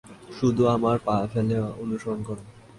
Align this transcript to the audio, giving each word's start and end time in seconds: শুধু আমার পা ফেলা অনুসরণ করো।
শুধু 0.39 0.63
আমার 0.67 0.97
পা 1.05 1.15
ফেলা 1.33 1.61
অনুসরণ 1.83 2.19
করো। 2.23 2.43